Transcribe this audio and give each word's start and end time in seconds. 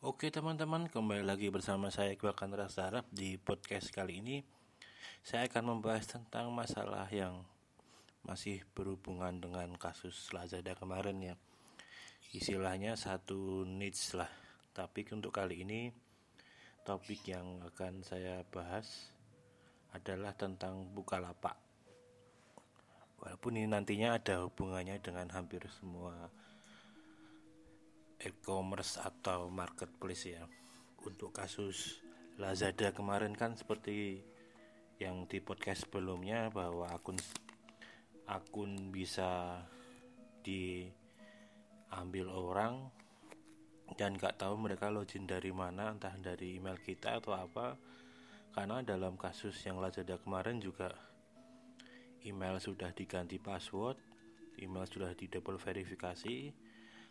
Oke 0.00 0.32
teman-teman, 0.32 0.88
kembali 0.88 1.20
lagi 1.20 1.52
bersama 1.52 1.92
saya 1.92 2.16
Iqbal 2.16 2.32
Kanra 2.32 2.72
Sarap. 2.72 3.04
Di 3.12 3.36
podcast 3.36 3.92
kali 3.92 4.24
ini 4.24 4.40
Saya 5.20 5.44
akan 5.44 5.76
membahas 5.76 6.08
tentang 6.08 6.48
masalah 6.56 7.04
yang 7.12 7.44
masih 8.24 8.64
berhubungan 8.72 9.36
dengan 9.44 9.68
kasus 9.76 10.32
Lazada 10.32 10.72
kemarin 10.72 11.20
ya. 11.20 11.34
Istilahnya 12.32 12.96
satu 12.96 13.68
niche 13.68 14.16
lah. 14.16 14.32
Tapi 14.72 15.04
untuk 15.12 15.36
kali 15.36 15.68
ini 15.68 15.92
topik 16.80 17.20
yang 17.28 17.60
akan 17.68 18.00
saya 18.00 18.40
bahas 18.48 19.12
adalah 19.92 20.32
tentang 20.32 20.96
Bukalapak. 20.96 21.60
Walaupun 23.20 23.52
ini 23.52 23.68
nantinya 23.68 24.16
ada 24.16 24.48
hubungannya 24.48 24.96
dengan 25.04 25.28
hampir 25.28 25.60
semua 25.68 26.32
e-commerce 28.20 29.00
atau 29.00 29.48
marketplace 29.48 30.36
ya. 30.36 30.44
Untuk 31.00 31.32
kasus 31.32 32.04
Lazada 32.36 32.92
kemarin 32.92 33.36
kan 33.36 33.56
seperti 33.56 34.20
yang 35.00 35.24
di 35.28 35.40
podcast 35.40 35.88
sebelumnya 35.88 36.52
bahwa 36.52 36.88
akun 36.92 37.16
akun 38.28 38.92
bisa 38.92 39.60
diambil 40.44 42.28
orang 42.32 42.92
dan 43.96 44.16
nggak 44.16 44.38
tahu 44.40 44.56
mereka 44.60 44.92
login 44.92 45.26
dari 45.28 45.50
mana 45.50 45.92
entah 45.92 46.14
dari 46.20 46.56
email 46.60 46.76
kita 46.80 47.20
atau 47.20 47.32
apa. 47.36 47.76
Karena 48.50 48.82
dalam 48.82 49.14
kasus 49.16 49.56
yang 49.64 49.78
Lazada 49.78 50.18
kemarin 50.18 50.58
juga 50.60 50.90
email 52.26 52.60
sudah 52.60 52.92
diganti 52.92 53.40
password 53.40 53.96
email 54.60 54.84
sudah 54.84 55.16
di 55.16 55.26
double 55.26 55.56
verifikasi 55.56 56.52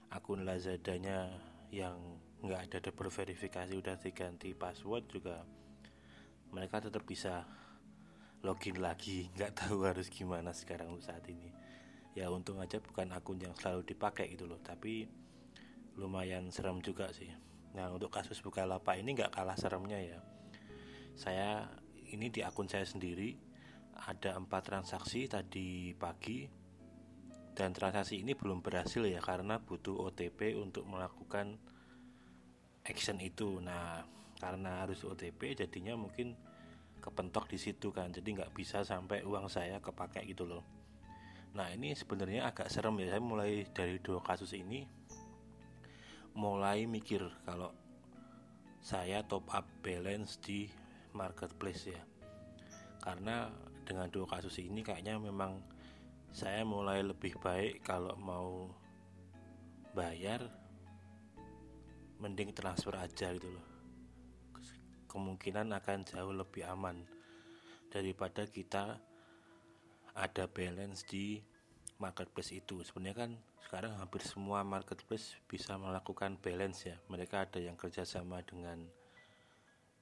akun 0.10 0.46
Lazadanya 0.46 1.30
yang 1.70 1.98
nggak 2.40 2.62
ada 2.72 2.78
double 2.90 3.12
verifikasi 3.14 3.76
udah 3.78 4.00
diganti 4.00 4.56
password 4.56 5.06
juga 5.12 5.44
mereka 6.50 6.82
tetap 6.82 7.06
bisa 7.06 7.46
login 8.42 8.80
lagi. 8.82 9.28
Nggak 9.38 9.66
tahu 9.66 9.86
harus 9.86 10.10
gimana 10.10 10.56
sekarang 10.56 10.98
saat 11.04 11.22
ini. 11.30 11.54
Ya 12.18 12.34
untung 12.34 12.58
aja 12.58 12.82
bukan 12.82 13.14
akun 13.14 13.38
yang 13.38 13.54
selalu 13.54 13.86
dipakai 13.86 14.34
gitu 14.34 14.50
loh 14.50 14.58
tapi 14.60 15.06
lumayan 15.94 16.50
serem 16.50 16.82
juga 16.82 17.14
sih. 17.14 17.30
Nah 17.78 17.94
untuk 17.94 18.10
kasus 18.10 18.42
Bukalapak 18.42 18.98
ini 18.98 19.14
nggak 19.14 19.30
kalah 19.30 19.56
seremnya 19.56 20.02
ya. 20.02 20.20
Saya 21.14 21.70
ini 22.10 22.34
di 22.34 22.42
akun 22.42 22.66
saya 22.66 22.88
sendiri 22.88 23.38
ada 24.10 24.40
empat 24.40 24.74
transaksi 24.74 25.28
tadi 25.30 25.94
pagi 25.94 26.59
dan 27.60 27.76
transaksi 27.76 28.24
ini 28.24 28.40
belum 28.40 28.64
berhasil 28.64 29.04
ya 29.04 29.20
karena 29.20 29.60
butuh 29.60 30.08
OTP 30.08 30.56
untuk 30.56 30.88
melakukan 30.88 31.60
action 32.88 33.20
itu. 33.20 33.60
Nah 33.60 34.08
karena 34.40 34.88
harus 34.88 35.04
OTP 35.04 35.60
jadinya 35.60 36.00
mungkin 36.00 36.40
kepentok 37.04 37.52
di 37.52 37.60
situ 37.60 37.92
kan. 37.92 38.16
Jadi 38.16 38.40
nggak 38.40 38.56
bisa 38.56 38.88
sampai 38.88 39.28
uang 39.28 39.52
saya 39.52 39.84
kepakai 39.84 40.24
gitu 40.32 40.48
loh. 40.48 40.64
Nah 41.52 41.68
ini 41.76 41.92
sebenarnya 41.92 42.48
agak 42.48 42.72
serem 42.72 42.96
ya. 43.04 43.12
Saya 43.12 43.24
mulai 43.28 43.68
dari 43.76 44.00
dua 44.00 44.24
kasus 44.24 44.56
ini 44.56 44.88
mulai 46.40 46.88
mikir 46.88 47.28
kalau 47.44 47.76
saya 48.80 49.20
top 49.28 49.52
up 49.52 49.68
balance 49.84 50.40
di 50.40 50.72
marketplace 51.12 51.92
ya. 51.92 52.00
Karena 53.04 53.52
dengan 53.84 54.08
dua 54.08 54.32
kasus 54.32 54.64
ini 54.64 54.80
kayaknya 54.80 55.20
memang 55.20 55.60
saya 56.30 56.62
mulai 56.62 57.02
lebih 57.02 57.36
baik 57.42 57.82
kalau 57.82 58.14
mau 58.16 58.70
bayar 59.98 60.46
mending 62.20 62.54
transfer 62.54 62.94
aja 62.96 63.34
gitu 63.34 63.50
loh. 63.50 63.66
Kemungkinan 65.10 65.74
akan 65.74 66.06
jauh 66.06 66.36
lebih 66.36 66.68
aman 66.70 67.02
daripada 67.90 68.46
kita 68.46 69.02
ada 70.14 70.46
balance 70.46 71.02
di 71.08 71.42
marketplace 71.98 72.54
itu. 72.54 72.86
Sebenarnya 72.86 73.28
kan 73.28 73.32
sekarang 73.66 73.98
hampir 73.98 74.22
semua 74.22 74.62
marketplace 74.62 75.40
bisa 75.50 75.76
melakukan 75.82 76.38
balance 76.38 76.86
ya. 76.86 76.98
Mereka 77.10 77.50
ada 77.50 77.60
yang 77.60 77.74
kerjasama 77.74 78.46
dengan 78.46 78.86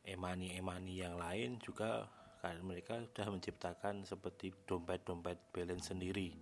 emani 0.08 0.56
emani 0.56 1.04
yang 1.04 1.20
lain 1.20 1.60
juga 1.60 2.08
karena 2.40 2.62
mereka 2.62 2.98
sudah 3.02 3.28
menciptakan 3.30 4.06
seperti 4.06 4.54
dompet-dompet 4.66 5.38
balance 5.52 5.94
sendiri. 5.94 6.34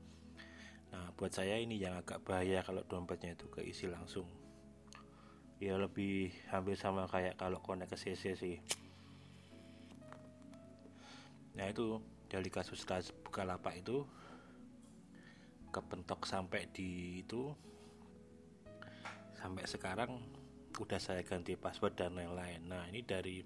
Nah 0.92 1.12
buat 1.16 1.32
saya 1.34 1.60
ini 1.60 1.80
yang 1.82 2.00
agak 2.00 2.24
bahaya 2.24 2.64
kalau 2.64 2.84
dompetnya 2.88 3.36
itu 3.36 3.48
keisi 3.52 3.92
langsung. 3.92 4.28
Ya 5.60 5.80
lebih 5.80 6.36
hampir 6.52 6.76
sama 6.76 7.08
kayak 7.08 7.40
kalau 7.40 7.64
connect 7.64 7.96
ke 7.96 7.98
CC 8.00 8.36
sih. 8.36 8.58
Nah 11.56 11.72
itu 11.72 12.00
dari 12.28 12.52
kasus 12.52 12.84
Bukalapak 13.24 13.80
itu 13.80 14.04
kepentok 15.72 16.24
sampai 16.24 16.72
di 16.72 17.20
itu 17.24 17.52
sampai 19.36 19.68
sekarang 19.68 20.12
udah 20.80 21.00
saya 21.00 21.24
ganti 21.24 21.56
password 21.56 21.96
dan 22.00 22.16
lain-lain. 22.16 22.64
Nah 22.68 22.88
ini 22.88 23.04
dari 23.04 23.44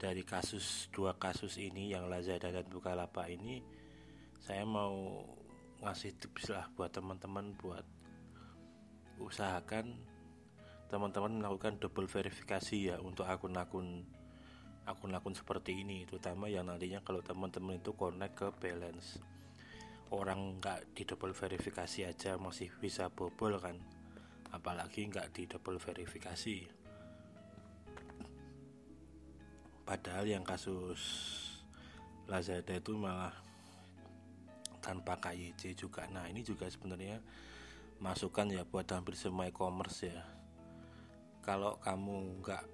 dari 0.00 0.24
kasus 0.24 0.88
dua 0.88 1.20
kasus 1.20 1.60
ini 1.60 1.92
yang 1.92 2.08
Lazada 2.08 2.48
dan 2.48 2.64
Bukalapak 2.72 3.28
ini 3.28 3.60
saya 4.40 4.64
mau 4.64 5.20
ngasih 5.84 6.16
tips 6.16 6.48
lah 6.48 6.72
buat 6.72 6.88
teman-teman 6.88 7.52
buat 7.60 7.84
usahakan 9.20 10.00
teman-teman 10.88 11.44
melakukan 11.44 11.76
double 11.76 12.08
verifikasi 12.08 12.90
ya 12.90 12.96
untuk 13.04 13.28
akun-akun 13.28 14.08
akun-akun 14.88 15.36
seperti 15.36 15.84
ini 15.84 16.08
terutama 16.08 16.48
yang 16.48 16.66
nantinya 16.66 17.04
kalau 17.04 17.20
teman-teman 17.20 17.78
itu 17.78 17.92
connect 17.94 18.34
ke 18.40 18.48
balance. 18.58 19.20
Orang 20.10 20.58
nggak 20.58 20.96
di 20.96 21.06
double 21.06 21.36
verifikasi 21.36 22.08
aja 22.08 22.34
masih 22.40 22.72
bisa 22.82 23.06
bobol 23.12 23.60
kan 23.62 23.78
apalagi 24.50 25.06
nggak 25.06 25.30
di 25.30 25.46
double 25.46 25.78
verifikasi 25.78 26.79
padahal 29.90 30.22
yang 30.22 30.46
kasus 30.46 31.02
Lazada 32.30 32.78
itu 32.78 32.94
malah 32.94 33.34
tanpa 34.78 35.18
KYC 35.18 35.74
juga. 35.74 36.06
Nah 36.06 36.30
ini 36.30 36.46
juga 36.46 36.70
sebenarnya 36.70 37.18
masukan 37.98 38.54
ya 38.54 38.62
buat 38.62 38.86
hampir 38.86 39.18
semua 39.18 39.50
e-commerce 39.50 40.06
ya. 40.06 40.22
Kalau 41.42 41.82
kamu 41.82 42.38
nggak 42.38 42.64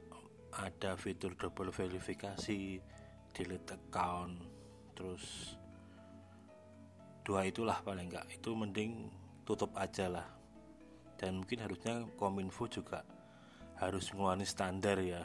ada 0.60 0.92
fitur 1.00 1.32
double 1.40 1.72
verifikasi 1.72 2.84
delete 3.32 3.72
account 3.72 4.36
terus 4.92 5.56
dua 7.24 7.48
itulah 7.48 7.80
paling 7.80 8.12
nggak. 8.12 8.28
Itu 8.28 8.52
mending 8.52 9.08
tutup 9.48 9.72
aja 9.80 10.12
lah. 10.12 10.28
Dan 11.16 11.40
mungkin 11.40 11.64
harusnya 11.64 12.04
kominfo 12.20 12.68
juga 12.68 13.08
harus 13.80 14.12
ngeluarin 14.12 14.44
standar 14.44 15.00
ya 15.00 15.24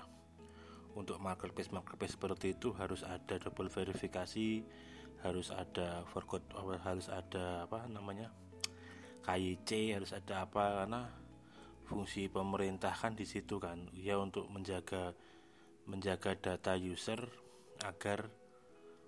untuk 0.96 1.18
marketplace 1.24 1.72
marketplace 1.72 2.20
seperti 2.20 2.58
itu 2.58 2.76
harus 2.76 3.02
ada 3.08 3.40
double 3.40 3.72
verifikasi 3.72 4.64
harus 5.22 5.54
ada 5.54 6.04
forgot 6.10 6.42
harus 6.82 7.08
ada 7.08 7.70
apa 7.70 7.86
namanya 7.88 8.34
KYC 9.22 9.94
harus 9.94 10.12
ada 10.18 10.50
apa 10.50 10.82
karena 10.82 11.02
fungsi 11.86 12.26
pemerintah 12.26 12.96
kan 12.96 13.14
di 13.14 13.28
situ 13.30 13.62
kan. 13.62 13.86
Ya 13.94 14.18
untuk 14.18 14.50
menjaga 14.50 15.14
menjaga 15.86 16.34
data 16.38 16.74
user 16.80 17.22
agar 17.86 18.30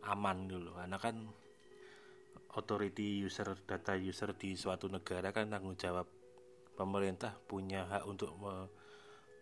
aman 0.03 0.51
dulu 0.51 0.75
karena 0.75 0.97
kan 0.99 1.15
authority 2.53 3.23
user 3.23 3.55
data 3.63 3.95
user 3.95 4.35
di 4.35 4.53
suatu 4.53 4.91
negara 4.91 5.31
kan 5.31 5.49
tanggung 5.49 5.79
jawab 5.79 6.05
pemerintah 6.75 7.37
punya 7.47 7.87
hak 7.87 8.03
untuk 8.09 8.33
me 8.37 8.67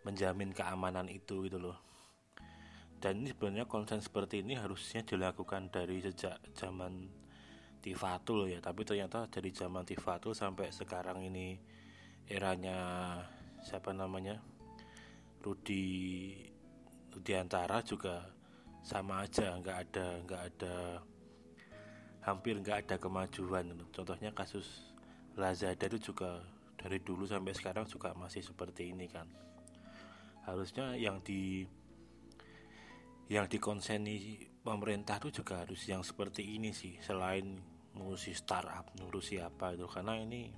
menjamin 0.02 0.50
keamanan 0.50 1.06
itu 1.14 1.46
gitu 1.46 1.62
loh 1.62 1.78
dan 3.01 3.25
ini 3.25 3.33
sebenarnya 3.33 3.65
konsen 3.65 3.98
seperti 3.98 4.45
ini 4.45 4.53
harusnya 4.53 5.01
dilakukan 5.01 5.74
dari 5.74 6.06
sejak 6.06 6.38
zaman 6.53 7.09
Tifatul 7.81 8.45
ya. 8.45 8.62
Tapi 8.62 8.86
ternyata 8.86 9.25
dari 9.25 9.50
zaman 9.50 9.81
Tifatul 9.81 10.38
sampai 10.38 10.69
sekarang 10.69 11.25
ini 11.25 11.57
eranya 12.30 12.77
siapa 13.65 13.89
namanya? 13.89 14.38
Rudi 15.42 16.30
Rudiantara 17.09 17.81
juga 17.81 18.21
sama 18.86 19.25
aja. 19.25 19.57
Nggak 19.57 19.77
ada 19.89 20.07
nggak 20.21 20.42
ada 20.53 20.75
hampir 22.21 22.62
nggak 22.62 22.86
ada 22.86 22.95
kemajuan. 23.01 23.81
Contohnya 23.89 24.30
kasus 24.30 24.94
Lazada 25.33 25.89
itu 25.89 26.13
juga 26.13 26.38
dari 26.77 27.01
dulu 27.01 27.25
sampai 27.25 27.57
sekarang 27.57 27.89
juga 27.89 28.13
masih 28.13 28.45
seperti 28.45 28.94
ini 28.94 29.09
kan. 29.09 29.25
Harusnya 30.45 30.94
yang 31.01 31.18
di 31.25 31.65
yang 33.31 33.48
dikonseni 33.48 34.44
pemerintah 34.60 35.16
itu 35.24 35.39
juga 35.39 35.63
harus 35.63 35.80
yang 35.88 36.04
seperti 36.04 36.60
ini 36.60 36.75
sih 36.75 37.00
selain 37.00 37.63
ngurusi 37.95 38.36
startup 38.36 38.92
ngurusi 39.00 39.39
apa 39.39 39.72
itu. 39.72 39.88
Karena 39.88 40.19
ini 40.19 40.51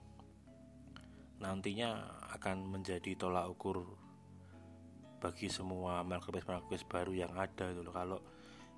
nantinya 1.38 2.02
akan 2.34 2.66
menjadi 2.66 3.14
tolak 3.14 3.46
ukur 3.54 3.86
bagi 5.22 5.54
semua 5.54 6.02
marketplace-marketplace 6.02 6.90
baru 6.90 7.14
yang 7.14 7.34
ada 7.38 7.70
gitu 7.78 7.86
loh. 7.86 7.94
Kalau 7.94 8.20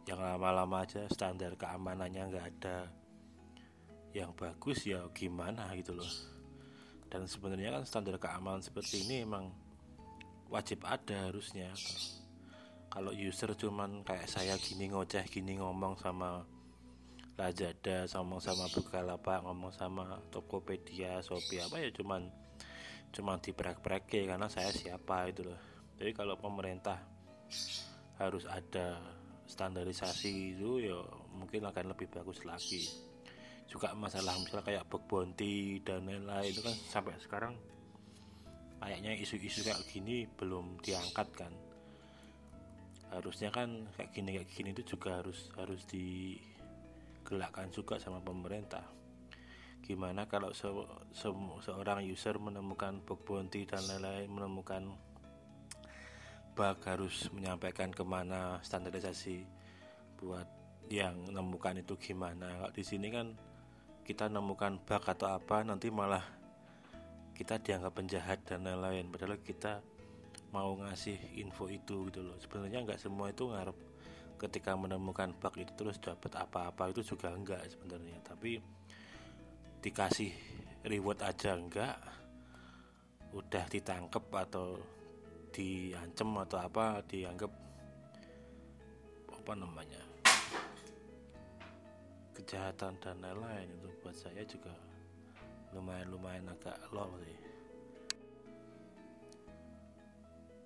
yang 0.04 0.20
lama-lama 0.20 0.84
aja 0.84 1.08
standar 1.08 1.56
keamanannya 1.56 2.36
nggak 2.36 2.48
ada 2.52 2.92
yang 4.12 4.36
bagus 4.36 4.84
ya 4.84 5.08
gimana 5.16 5.72
gitu 5.72 5.96
loh. 5.96 6.12
Dan 7.08 7.32
sebenarnya 7.32 7.80
kan 7.80 7.84
standar 7.88 8.20
keamanan 8.20 8.60
seperti 8.60 9.08
ini 9.08 9.24
emang 9.24 9.56
wajib 10.52 10.84
ada 10.84 11.32
harusnya 11.32 11.72
kalau 12.96 13.12
user 13.12 13.52
cuman 13.60 14.08
kayak 14.08 14.32
saya 14.32 14.56
gini 14.56 14.88
ngoceh 14.88 15.28
gini 15.28 15.60
ngomong 15.60 16.00
sama 16.00 16.48
Lazada 17.36 18.08
ngomong 18.16 18.40
sama 18.40 18.72
Bukalapak 18.72 19.44
ngomong 19.44 19.76
sama 19.76 20.24
Tokopedia 20.32 21.20
Shopee 21.20 21.60
apa 21.60 21.84
ya 21.84 21.92
cuman 21.92 22.32
cuman 23.12 23.44
diprek-prek 23.44 24.08
karena 24.08 24.48
saya 24.48 24.72
siapa 24.72 25.28
itu 25.28 25.44
loh. 25.44 25.60
Jadi 26.00 26.12
kalau 26.16 26.40
pemerintah 26.40 27.00
harus 28.20 28.48
ada 28.48 29.00
standarisasi 29.48 30.56
itu 30.56 30.84
ya 30.84 31.00
mungkin 31.36 31.68
akan 31.68 31.96
lebih 31.96 32.12
bagus 32.12 32.44
lagi. 32.48 32.84
Juga 33.68 33.92
masalah 33.92 34.40
misalnya 34.40 34.68
kayak 34.68 34.88
bug 34.88 35.04
bounty 35.08 35.84
dan 35.84 36.08
lain-lain 36.08 36.48
itu 36.48 36.64
kan 36.64 36.76
sampai 36.92 37.16
sekarang 37.20 37.56
kayaknya 38.80 39.16
isu-isu 39.20 39.64
kayak 39.64 39.84
gini 39.88 40.28
belum 40.40 40.80
diangkat 40.80 41.28
kan 41.36 41.52
harusnya 43.16 43.50
kan 43.50 43.88
kayak 43.96 44.12
gini 44.12 44.30
kayak 44.36 44.50
gini 44.52 44.70
itu 44.76 44.84
juga 44.96 45.24
harus 45.24 45.48
harus 45.56 45.88
digelakkan 45.88 47.72
juga 47.72 47.96
sama 47.98 48.20
pemerintah. 48.20 48.84
Gimana 49.80 50.28
kalau 50.28 50.52
se, 50.52 50.68
se, 51.14 51.30
seorang 51.64 52.04
user 52.04 52.36
menemukan 52.42 53.00
bug 53.06 53.24
bounty 53.24 53.64
dan 53.64 53.86
lain-lain 53.88 54.28
menemukan 54.28 54.84
bug 56.56 56.78
harus 56.84 57.30
menyampaikan 57.32 57.94
ke 57.94 58.04
mana 58.04 58.60
standarisasi 58.66 59.46
buat 60.20 60.48
yang 60.90 61.30
menemukan 61.32 61.80
itu 61.80 61.96
gimana. 61.98 62.50
Kalau 62.60 62.74
di 62.74 62.84
sini 62.84 63.08
kan 63.14 63.38
kita 64.04 64.28
nemukan 64.28 64.84
bug 64.84 65.04
atau 65.06 65.32
apa 65.32 65.64
nanti 65.64 65.88
malah 65.90 66.24
kita 67.36 67.60
dianggap 67.60 67.94
penjahat 67.96 68.40
dan 68.48 68.64
lain-lain. 68.64 69.12
Padahal 69.12 69.38
kita 69.44 69.84
mau 70.56 70.72
ngasih 70.80 71.36
info 71.36 71.68
itu 71.68 72.08
gitu 72.08 72.24
loh. 72.24 72.40
Sebenarnya 72.40 72.88
nggak 72.88 73.04
semua 73.04 73.28
itu 73.28 73.52
ngarep 73.52 73.76
ketika 74.40 74.72
menemukan 74.80 75.36
bug 75.36 75.60
itu 75.60 75.72
terus 75.76 76.00
dapat 76.00 76.32
apa-apa 76.40 76.96
itu 76.96 77.04
juga 77.04 77.36
enggak 77.36 77.60
sebenarnya. 77.68 78.24
Tapi 78.24 78.64
dikasih 79.84 80.32
reward 80.88 81.20
aja 81.28 81.60
enggak 81.60 82.00
udah 83.36 83.66
ditangkep 83.68 84.26
atau 84.32 84.80
diancem 85.52 86.30
atau 86.40 86.58
apa 86.64 87.04
dianggap 87.04 87.52
apa 89.36 89.54
namanya 89.60 90.00
kejahatan 92.32 92.96
dan 93.04 93.20
lain-lain. 93.20 93.68
Itu 93.76 93.92
buat 94.00 94.16
saya 94.16 94.48
juga 94.48 94.72
lumayan-lumayan 95.76 96.48
agak 96.48 96.80
low 96.96 97.12
sih 97.28 97.55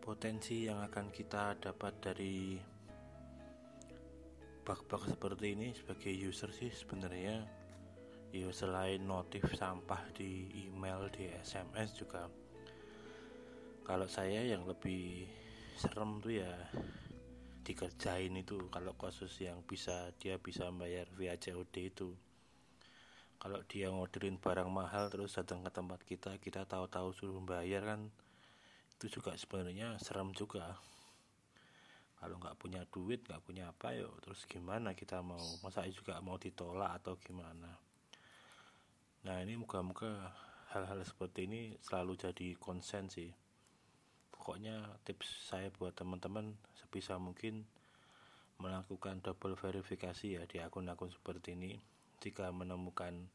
potensi 0.10 0.66
yang 0.66 0.82
akan 0.82 1.14
kita 1.14 1.54
dapat 1.62 1.94
dari 2.02 2.58
bug-bug 4.66 5.06
seperti 5.06 5.54
ini 5.54 5.70
sebagai 5.78 6.10
user 6.10 6.50
sih 6.50 6.74
sebenarnya. 6.74 7.46
Ya 8.34 8.50
selain 8.50 9.06
notif 9.06 9.46
sampah 9.54 10.02
di 10.18 10.50
email 10.66 11.14
di 11.14 11.30
SMS 11.30 11.94
juga. 11.94 12.26
Kalau 13.86 14.10
saya 14.10 14.50
yang 14.50 14.66
lebih 14.66 15.30
serem 15.78 16.18
tuh 16.18 16.42
ya 16.42 16.58
dikerjain 17.62 18.34
itu. 18.34 18.66
Kalau 18.74 18.98
kasus 18.98 19.38
yang 19.38 19.62
bisa 19.62 20.10
dia 20.18 20.42
bisa 20.42 20.74
bayar 20.74 21.06
via 21.14 21.38
COD 21.38 21.76
itu. 21.86 22.18
Kalau 23.38 23.62
dia 23.70 23.94
ngorderin 23.94 24.42
barang 24.42 24.74
mahal 24.74 25.14
terus 25.14 25.38
datang 25.38 25.62
ke 25.62 25.70
tempat 25.70 26.02
kita 26.02 26.42
kita 26.42 26.66
tahu-tahu 26.66 27.14
suruh 27.14 27.46
bayar 27.46 27.86
kan 27.86 28.10
itu 29.00 29.16
juga 29.16 29.32
sebenarnya 29.40 29.96
serem 29.96 30.36
juga. 30.36 30.76
Kalau 32.20 32.36
nggak 32.36 32.60
punya 32.60 32.84
duit 32.92 33.24
nggak 33.24 33.48
punya 33.48 33.72
apa 33.72 33.96
yuk 33.96 34.12
terus 34.20 34.44
gimana 34.44 34.92
kita 34.92 35.24
mau? 35.24 35.40
Masa 35.64 35.88
juga 35.88 36.20
mau 36.20 36.36
ditolak 36.36 37.00
atau 37.00 37.16
gimana? 37.16 37.80
Nah 39.24 39.40
ini 39.40 39.56
muka-muka 39.56 40.36
hal-hal 40.76 41.00
seperti 41.08 41.48
ini 41.48 41.80
selalu 41.80 42.20
jadi 42.20 42.60
konsen 42.60 43.08
sih. 43.08 43.32
Pokoknya 44.36 45.00
tips 45.08 45.48
saya 45.48 45.72
buat 45.72 45.96
teman-teman 45.96 46.60
sebisa 46.76 47.16
mungkin 47.16 47.64
melakukan 48.60 49.24
double 49.24 49.56
verifikasi 49.56 50.36
ya 50.36 50.44
di 50.44 50.60
akun-akun 50.60 51.16
seperti 51.16 51.56
ini. 51.56 51.80
Jika 52.20 52.52
menemukan 52.52 53.32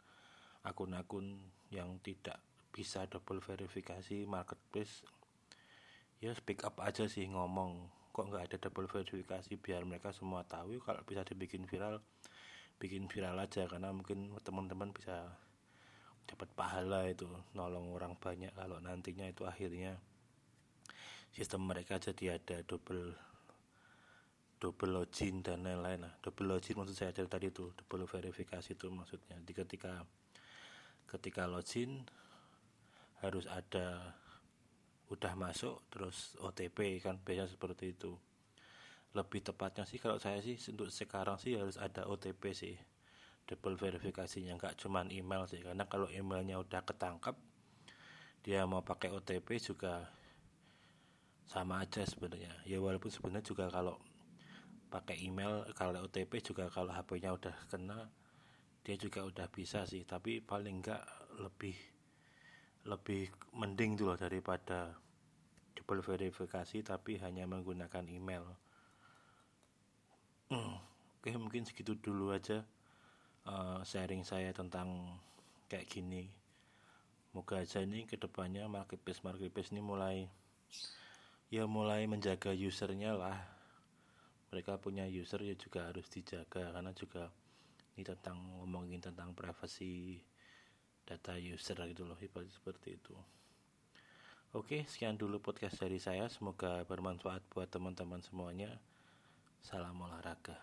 akun-akun 0.60 1.40
yang 1.72 1.96
tidak 2.04 2.36
bisa 2.68 3.08
double 3.08 3.40
verifikasi 3.40 4.28
marketplace 4.28 5.08
ya 6.24 6.32
speak 6.32 6.64
up 6.64 6.80
aja 6.80 7.04
sih 7.04 7.28
ngomong. 7.28 7.92
Kok 8.16 8.32
nggak 8.32 8.44
ada 8.48 8.56
double 8.56 8.88
verifikasi? 8.88 9.60
Biar 9.60 9.84
mereka 9.84 10.08
semua 10.16 10.40
tahu. 10.48 10.80
Kalau 10.80 11.04
bisa 11.04 11.20
dibikin 11.20 11.68
viral 11.68 12.00
bikin 12.80 13.12
viral 13.12 13.36
aja. 13.36 13.68
Karena 13.68 13.92
mungkin 13.92 14.32
teman-teman 14.40 14.88
bisa 14.96 15.36
dapat 16.24 16.48
pahala 16.56 17.04
itu 17.04 17.28
nolong 17.52 17.92
orang 17.92 18.16
banyak. 18.16 18.56
Kalau 18.56 18.80
nantinya 18.80 19.28
itu 19.28 19.44
akhirnya 19.44 20.00
sistem 21.36 21.68
mereka 21.68 22.00
jadi 22.00 22.40
ada 22.40 22.64
double 22.64 23.12
double 24.56 24.96
login 24.96 25.44
dan 25.44 25.60
lain-lain. 25.60 26.08
Lah 26.08 26.14
double 26.24 26.56
login 26.56 26.80
maksud 26.80 26.96
saya 26.96 27.12
dari 27.12 27.28
tadi 27.28 27.52
itu 27.52 27.68
double 27.76 28.08
verifikasi 28.08 28.72
itu 28.72 28.88
maksudnya. 28.88 29.36
Di 29.44 29.52
ketika 29.52 30.00
ketika 31.04 31.44
login 31.44 32.00
harus 33.20 33.44
ada 33.44 34.16
udah 35.14 35.32
masuk 35.38 35.86
terus 35.88 36.34
OTP 36.42 36.98
kan 36.98 37.16
biasanya 37.22 37.50
seperti 37.50 37.94
itu. 37.94 38.18
Lebih 39.14 39.46
tepatnya 39.46 39.86
sih 39.86 40.02
kalau 40.02 40.18
saya 40.18 40.42
sih 40.42 40.58
untuk 40.74 40.90
sekarang 40.90 41.38
sih 41.38 41.54
harus 41.54 41.78
ada 41.78 42.04
OTP 42.10 42.50
sih. 42.50 42.74
Double 43.44 43.78
verifikasinya 43.78 44.58
nggak 44.58 44.74
cuman 44.82 45.14
email 45.14 45.46
sih. 45.46 45.62
Karena 45.62 45.86
kalau 45.86 46.10
emailnya 46.10 46.58
udah 46.58 46.82
ketangkap 46.82 47.38
dia 48.44 48.66
mau 48.68 48.82
pakai 48.84 49.14
OTP 49.14 49.56
juga 49.62 50.04
sama 51.46 51.80
aja 51.80 52.02
sebenarnya. 52.02 52.52
Ya 52.66 52.82
walaupun 52.82 53.08
sebenarnya 53.08 53.46
juga 53.46 53.70
kalau 53.70 53.96
pakai 54.90 55.22
email 55.22 55.64
kalau 55.78 56.04
OTP 56.04 56.42
juga 56.42 56.66
kalau 56.68 56.90
HP-nya 56.90 57.32
udah 57.32 57.54
kena 57.70 58.10
dia 58.84 58.96
juga 58.98 59.22
udah 59.22 59.46
bisa 59.48 59.86
sih. 59.86 60.02
Tapi 60.02 60.42
paling 60.42 60.82
enggak 60.82 61.06
lebih 61.38 61.76
lebih 62.84 63.32
mending 63.56 63.96
loh 64.04 64.16
daripada 64.18 65.03
double 65.74 66.00
verifikasi 66.00 66.80
tapi 66.86 67.18
hanya 67.20 67.44
menggunakan 67.44 68.06
email. 68.08 68.46
Hmm, 70.48 70.78
oke 71.20 71.30
mungkin 71.36 71.66
segitu 71.66 71.98
dulu 71.98 72.30
aja 72.30 72.62
uh, 73.48 73.82
sharing 73.82 74.22
saya 74.22 74.54
tentang 74.54 75.18
kayak 75.66 75.90
gini. 75.90 76.30
Moga 77.34 77.66
aja 77.66 77.82
ini 77.82 78.06
ke 78.06 78.14
depannya 78.14 78.70
marketplace 78.70 79.26
marketplace 79.26 79.74
ini 79.74 79.82
mulai 79.82 80.30
ya 81.50 81.66
mulai 81.66 82.06
menjaga 82.06 82.54
usernya 82.54 83.18
lah. 83.18 83.38
Mereka 84.54 84.78
punya 84.78 85.02
user 85.10 85.42
ya 85.42 85.58
juga 85.58 85.90
harus 85.90 86.06
dijaga 86.06 86.70
karena 86.70 86.94
juga 86.94 87.26
ini 87.94 88.06
tentang 88.06 88.38
ngomongin 88.62 89.02
tentang 89.02 89.34
privasi 89.34 90.22
data 91.04 91.36
user 91.36 91.76
gitu 91.90 92.08
loh 92.08 92.16
seperti 92.48 92.96
itu 92.96 93.14
oke 94.54 94.86
sekian 94.86 95.18
dulu 95.18 95.42
podcast 95.42 95.82
dari 95.82 95.98
saya. 95.98 96.30
Semoga 96.30 96.86
bermanfaat 96.86 97.42
buat 97.50 97.66
teman-teman 97.66 98.22
semuanya. 98.22 98.70
Salam 99.58 99.98
olahraga 99.98 100.54